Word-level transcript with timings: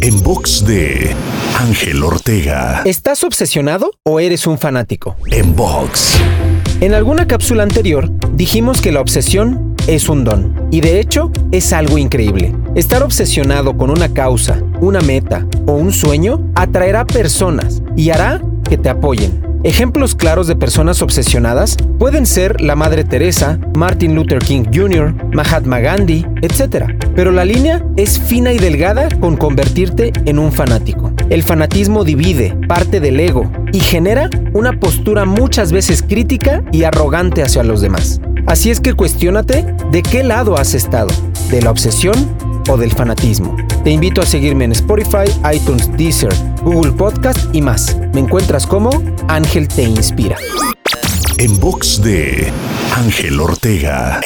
En 0.00 0.22
box 0.22 0.64
de 0.66 1.14
Ángel 1.58 2.02
Ortega. 2.02 2.82
¿Estás 2.84 3.22
obsesionado 3.24 3.92
o 4.04 4.18
eres 4.18 4.46
un 4.46 4.58
fanático? 4.58 5.16
En 5.30 5.54
box. 5.54 6.18
En 6.80 6.94
alguna 6.94 7.26
cápsula 7.26 7.62
anterior 7.62 8.10
dijimos 8.32 8.80
que 8.80 8.90
la 8.90 9.00
obsesión 9.00 9.76
es 9.86 10.08
un 10.08 10.24
don. 10.24 10.68
Y 10.70 10.80
de 10.80 11.00
hecho, 11.00 11.30
es 11.52 11.72
algo 11.72 11.98
increíble. 11.98 12.54
Estar 12.74 13.02
obsesionado 13.02 13.76
con 13.76 13.90
una 13.90 14.12
causa, 14.12 14.60
una 14.80 15.00
meta 15.00 15.46
o 15.66 15.72
un 15.72 15.92
sueño 15.92 16.50
atraerá 16.54 17.06
personas 17.06 17.82
y 17.96 18.10
hará 18.10 18.42
que 18.68 18.78
te 18.78 18.88
apoyen. 18.88 19.51
Ejemplos 19.64 20.16
claros 20.16 20.48
de 20.48 20.56
personas 20.56 21.02
obsesionadas 21.02 21.76
pueden 22.00 22.26
ser 22.26 22.60
la 22.60 22.74
Madre 22.74 23.04
Teresa, 23.04 23.60
Martin 23.76 24.16
Luther 24.16 24.40
King 24.40 24.64
Jr., 24.74 25.14
Mahatma 25.32 25.78
Gandhi, 25.78 26.26
etc. 26.42 26.86
Pero 27.14 27.30
la 27.30 27.44
línea 27.44 27.84
es 27.96 28.18
fina 28.18 28.52
y 28.52 28.58
delgada 28.58 29.08
con 29.20 29.36
convertirte 29.36 30.12
en 30.24 30.40
un 30.40 30.50
fanático. 30.50 31.12
El 31.30 31.44
fanatismo 31.44 32.02
divide, 32.02 32.56
parte 32.66 32.98
del 32.98 33.20
ego 33.20 33.52
y 33.72 33.78
genera 33.78 34.28
una 34.52 34.80
postura 34.80 35.26
muchas 35.26 35.70
veces 35.70 36.02
crítica 36.02 36.64
y 36.72 36.82
arrogante 36.82 37.44
hacia 37.44 37.62
los 37.62 37.80
demás. 37.80 38.20
Así 38.46 38.72
es 38.72 38.80
que 38.80 38.94
cuestiónate 38.94 39.64
de 39.92 40.02
qué 40.02 40.24
lado 40.24 40.56
has 40.56 40.74
estado, 40.74 41.10
de 41.52 41.62
la 41.62 41.70
obsesión 41.70 42.16
o 42.68 42.76
del 42.76 42.92
fanatismo. 42.92 43.56
Te 43.84 43.90
invito 43.90 44.20
a 44.20 44.26
seguirme 44.26 44.64
en 44.64 44.72
Spotify, 44.72 45.24
iTunes, 45.52 45.90
Deezer, 45.96 46.32
Google 46.62 46.92
Podcast 46.92 47.54
y 47.54 47.60
más. 47.60 47.96
Me 48.12 48.20
encuentras 48.20 48.66
como 48.66 48.90
Ángel 49.28 49.68
Te 49.68 49.82
Inspira. 49.82 50.36
En 51.38 51.58
box 51.58 52.02
de 52.02 52.52
Ángel 52.94 53.40
Ortega. 53.40 54.20